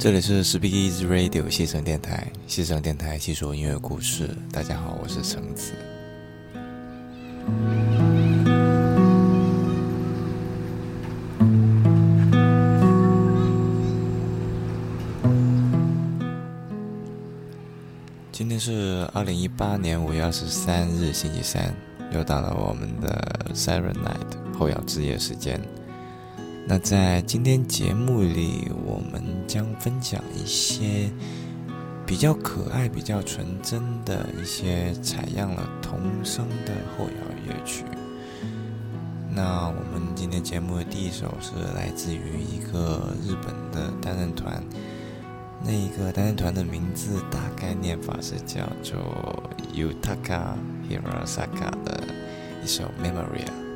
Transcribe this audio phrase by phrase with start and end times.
[0.00, 4.30] 这里是 Speak Easy Radio 西城电台，西城电台细说音乐故事。
[4.50, 5.74] 大家好，我是橙子。
[18.32, 21.74] 今天是二零一八年五月二十三日，星期三，
[22.10, 25.60] 又到了我们的 Siren Night 后摇之夜时间。
[26.70, 31.10] 那在今天节目里，我们将分享一些
[32.06, 37.82] 比较可爱、比较纯真的一些采样了童声的后摇乐曲。
[39.34, 44.62] 那我们今天节目的第一首是来自于一个日本的单人团，
[45.64, 50.54] 那一个单人团的名字大概念法是叫做 Yutaka
[50.88, 52.00] Hirasaka 的
[52.62, 53.69] 一首 Memory。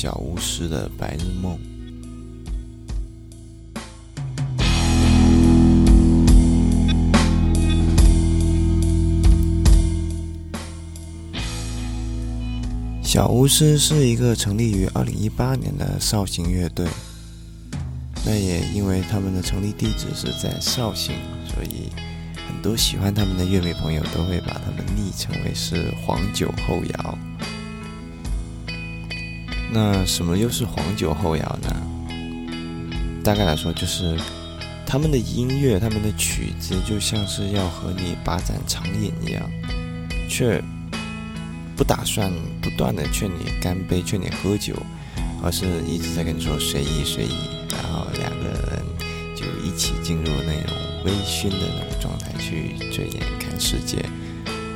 [0.00, 1.58] 小巫师的《白日梦》。
[13.02, 16.86] 小巫师是一个成立于二零一八年的绍兴乐队。
[18.24, 21.16] 那也因为他们的成立地址是在绍兴，
[21.52, 21.90] 所以
[22.46, 27.18] 很多喜欢他们的乐迷朋友都会把他们昵称为是“黄酒后摇”。
[29.70, 31.68] 那什么又是黄酒后摇呢？
[33.22, 34.16] 大概来说，就是
[34.86, 39.50] 他们的音乐、他们的曲子，就像是要和你把盏长饮一样，
[40.28, 40.62] 却
[41.76, 42.32] 不打算
[42.62, 44.74] 不断的劝你干杯、劝你喝酒，
[45.42, 47.34] 而是一直在跟你说随意、随意。
[47.70, 48.82] 然后两个人
[49.36, 50.74] 就一起进入那种
[51.04, 54.02] 微醺的那个状态去醉眼看世界，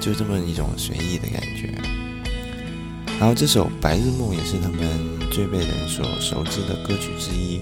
[0.00, 1.72] 就这么一种随意的感觉。
[3.22, 7.60] 然后这首《白日梦》也是他们最被人所熟知的歌曲之一。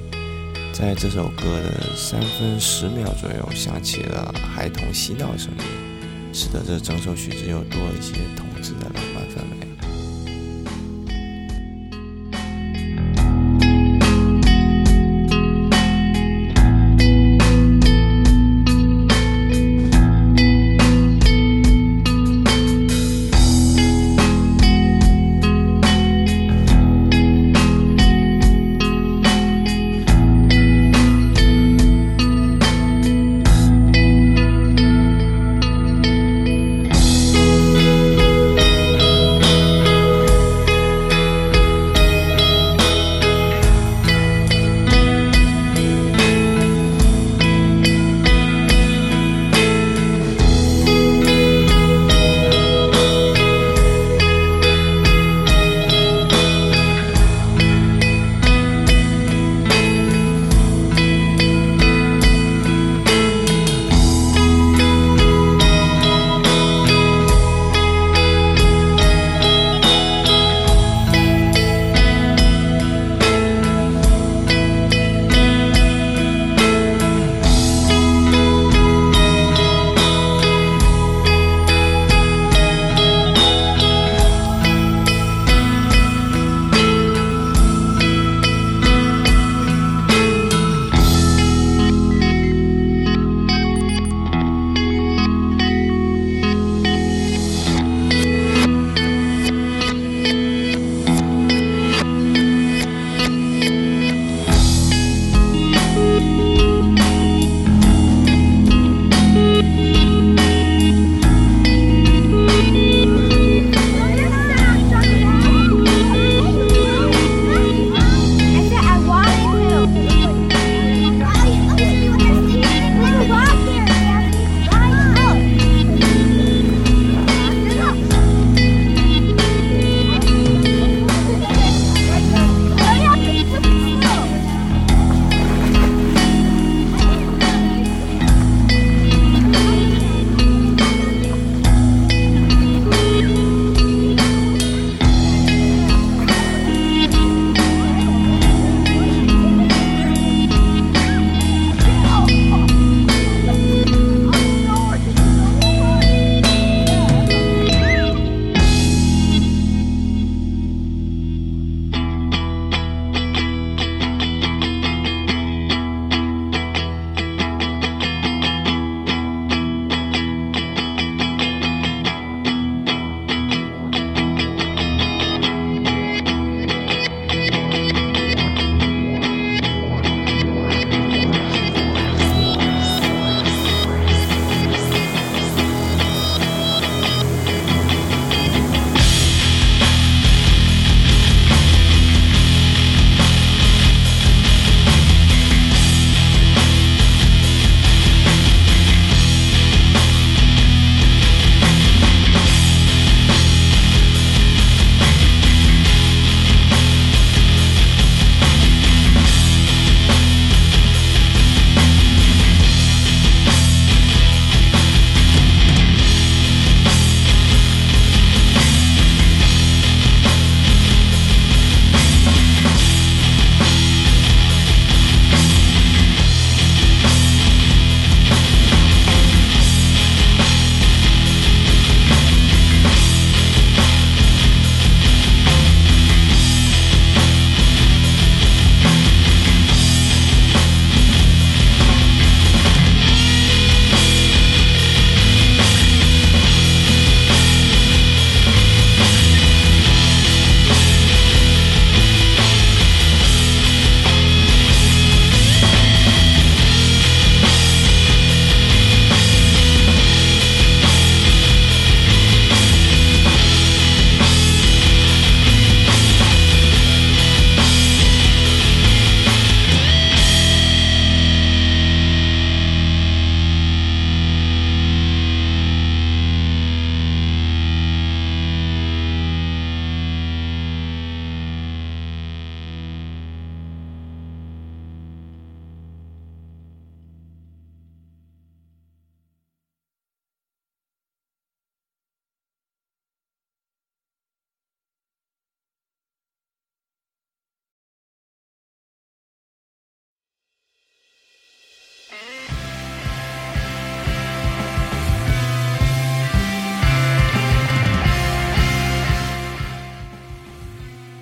[0.73, 9.70] 在这首歌的三分十秒左右，响起了孩童嬉闹声音，使得这整首曲子又多了一些童子的浪漫氛围。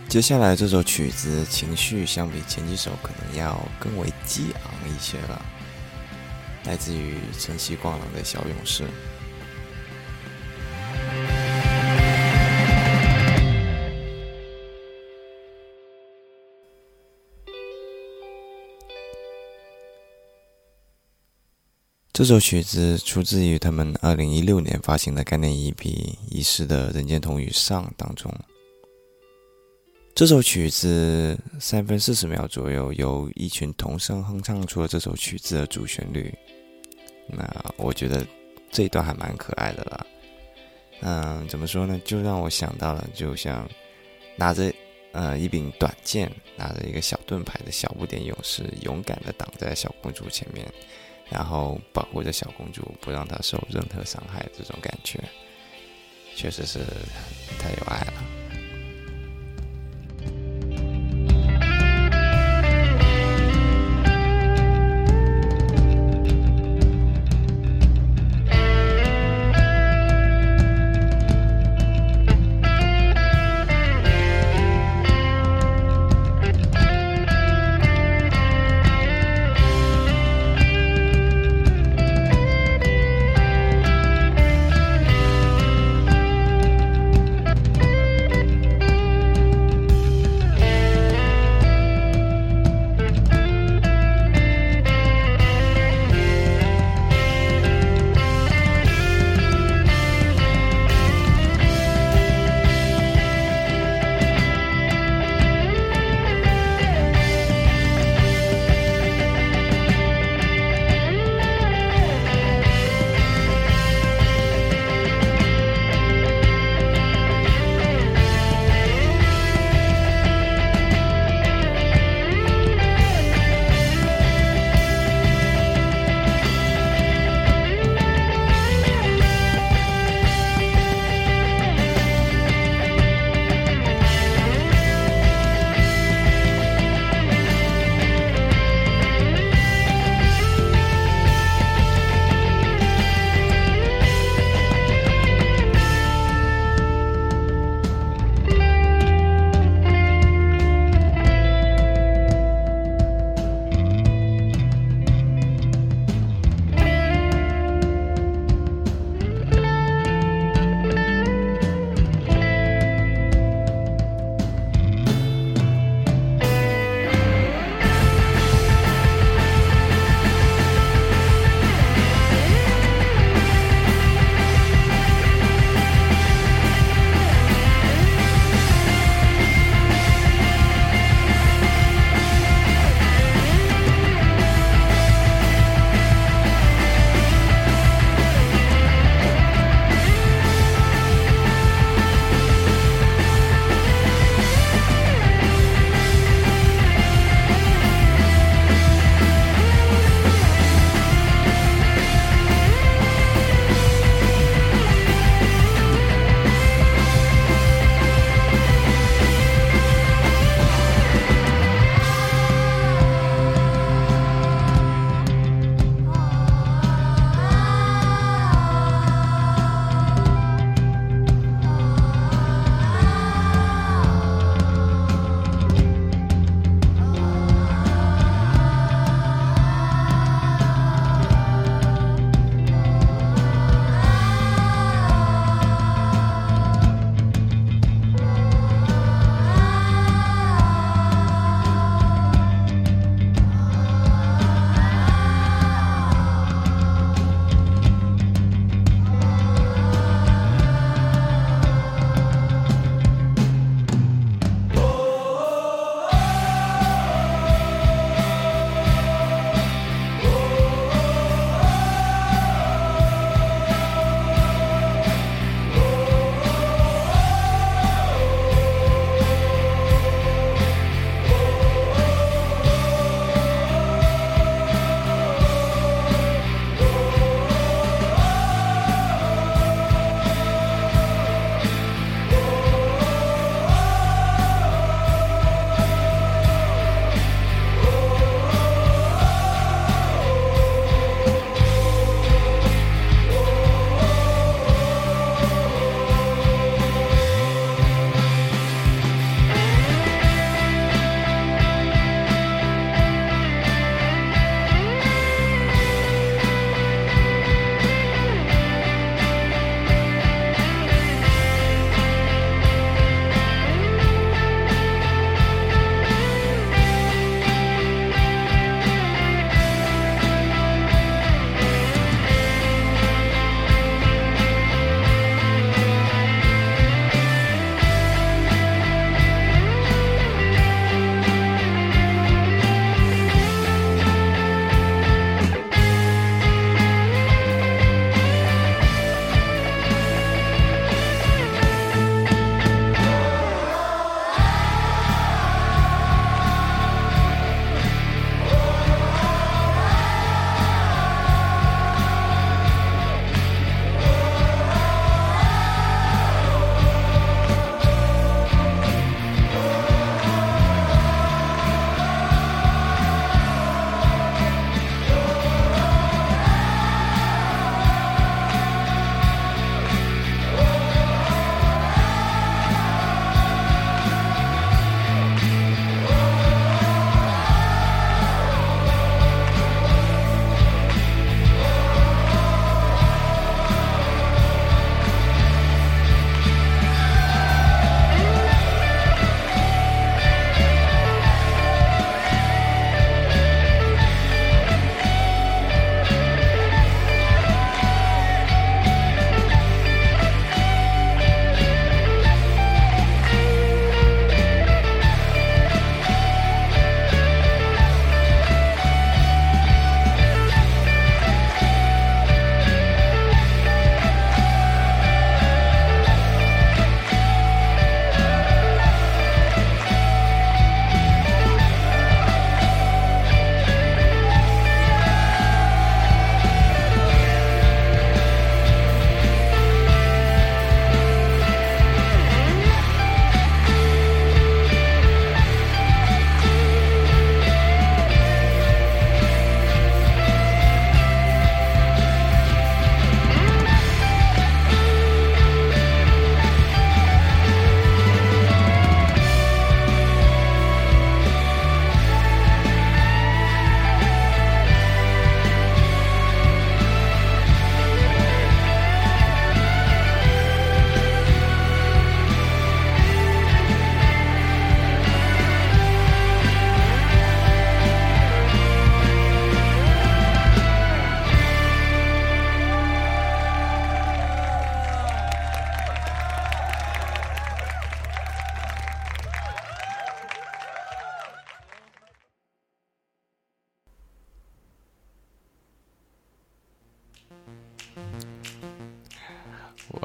[0.08, 5.44] 接下来这首曲子情绪相比前几首可能要更为激昂一些了，
[6.64, 8.84] 来自于晨曦光朗的小勇士。
[22.14, 25.74] 这首曲子出自于他们二零一六年发行的概念 EP
[26.30, 28.34] 《遗失的人间童语上》当中。
[30.18, 36.34] 这首曲子三分四十秒左右，由一群童声哼唱出了这首曲子的主旋律。
[37.28, 38.26] 那我觉得
[38.68, 40.06] 这一段还蛮可爱的啦。
[41.02, 42.00] 嗯，怎么说呢？
[42.04, 43.70] 就让我想到了，就像
[44.34, 44.74] 拿着
[45.12, 50.66] 呃一柄短剑，拿着一个小盾牌的小不点勇士，勇敢的挡在小公主前面，
[51.30, 54.44] 然后保护着小公主，不让她受任何伤害。
[54.52, 55.22] 这种感觉，
[56.34, 56.80] 确实是
[57.60, 58.24] 太有爱了。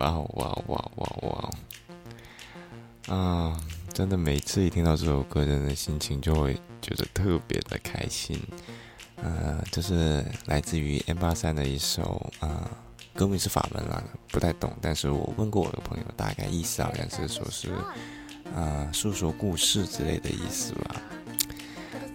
[0.04, 1.50] 哇哇哇哇
[3.08, 3.16] 哇！
[3.16, 3.58] 啊，
[3.94, 8.38] 真的每次一听到这首歌，真的心情就会觉得特别的开心。
[9.16, 12.70] 呃，这是来自于 M 八三的一首啊，
[13.16, 14.74] 歌名是法文啦，不太懂。
[14.82, 17.70] 但是我问过我的朋友，大概意思好像是说是
[18.54, 20.96] 啊，诉说故事之类的意思吧。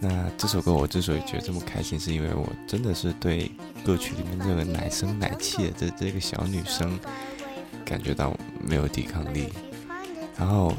[0.01, 3.51] 那这首歌我之所以觉得这么开心，是因为我真的是对
[3.83, 7.01] 歌曲里面这个奶声奶气的这这个小女生
[7.89, 9.49] 感觉到没有抵抗力，
[10.37, 10.75] 然后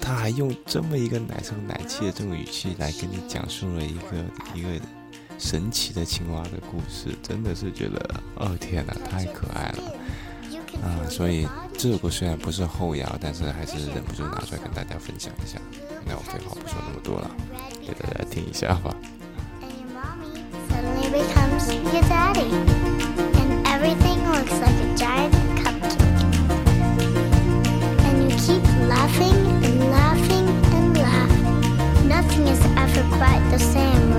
[0.00, 4.68] 他还用这么一个奶声奶气的这种语气来跟你讲述了一个一个
[5.38, 9.92] 神奇的青蛙的故事，真的是觉得哦天哪，太可爱了
[10.82, 11.06] 啊！
[11.08, 11.46] 所以
[11.78, 15.56] 这首歌虽然不是后摇，但是还是忍不住拿出来跟大家分享一下。
[16.04, 17.30] 那我废话不说那么多了。
[17.86, 18.94] 给大家听一下吧。
[20.68, 23.23] Suddenly becomes your daddy,
[33.58, 34.13] the same,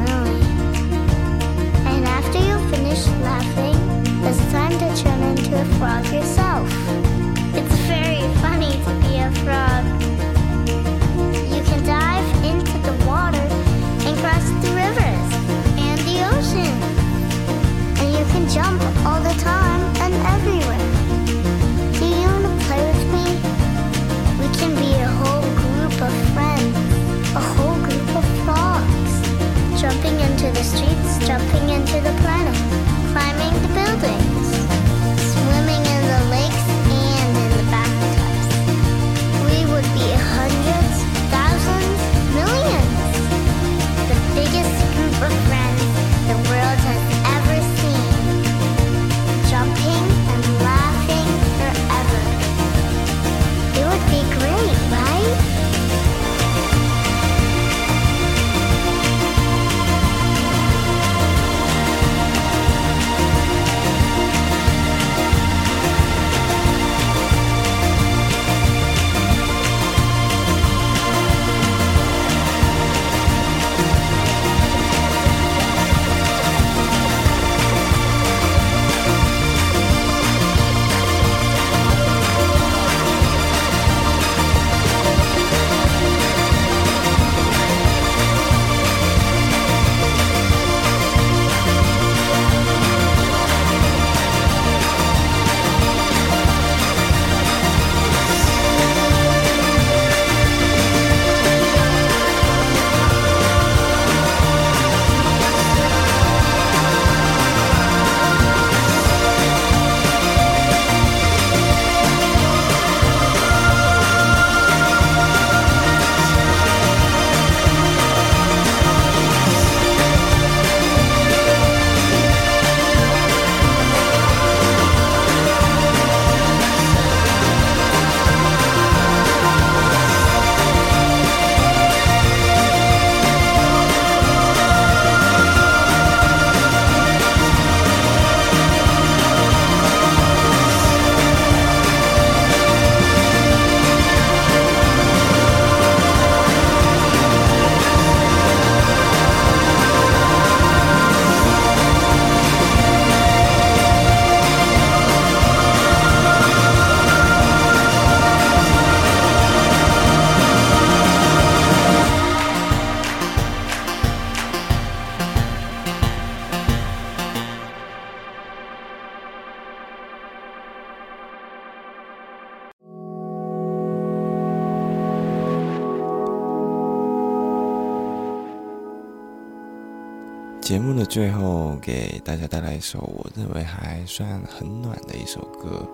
[180.65, 185.87] 节目的最后，给大家带来一首我认为还算很暖的一首歌。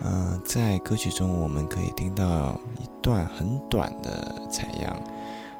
[0.00, 5.00] 嗯，在歌曲中我们可以听到一段很短的采样，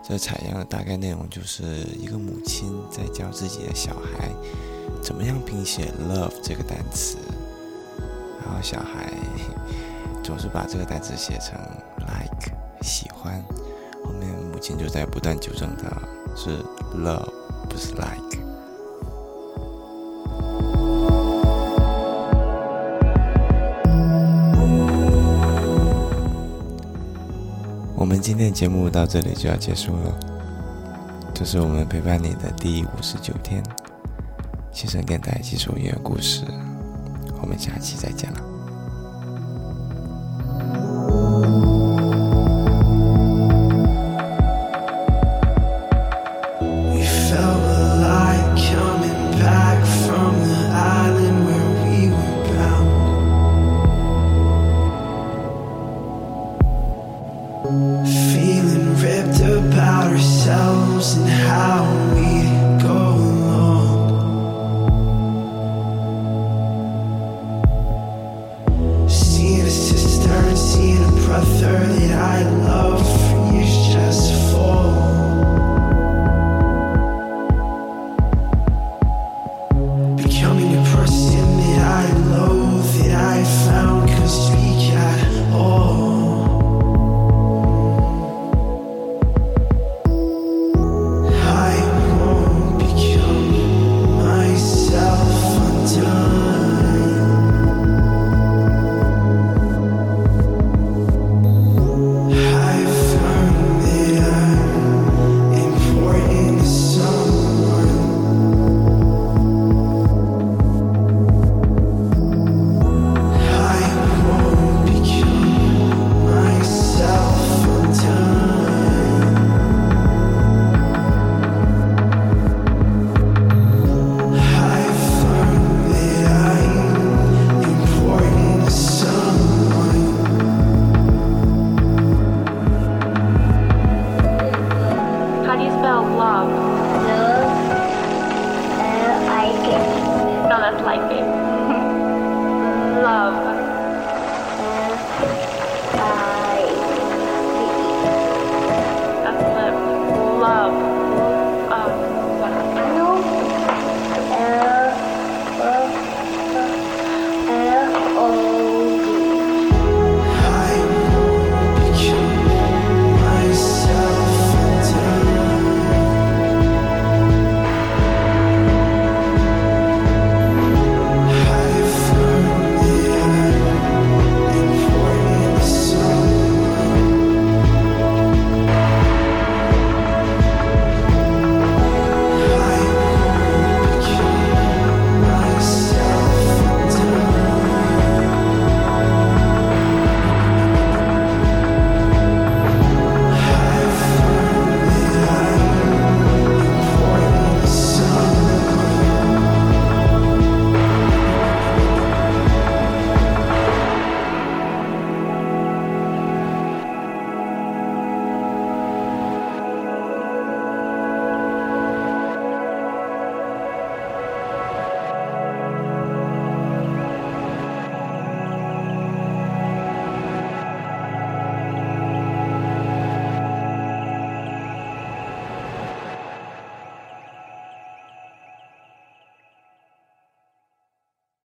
[0.02, 4.28] 这采样的大概内容就是一个母亲在教自己的小孩
[5.00, 7.18] 怎么样拼写 “love” 这个单词，
[8.44, 9.08] 然后小孩
[10.24, 11.56] 总是把这个单词写成
[12.00, 12.50] “like”
[12.82, 13.40] 喜欢，
[14.04, 15.96] 后面母亲就在不断纠正他，
[16.34, 16.58] 是
[16.92, 17.45] “love”。
[17.68, 18.38] 不是 like。
[27.94, 30.18] 我们今天的节目到这里就要结束了，
[31.34, 33.62] 这是我们陪伴你的第五十九天，
[34.70, 36.44] 新生电台技术音乐故事，
[37.40, 38.55] 我们下期再见了。